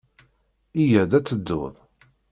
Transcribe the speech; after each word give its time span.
Yya-d 0.87 1.11
ad 1.17 1.25
tedduḍ. 1.25 1.75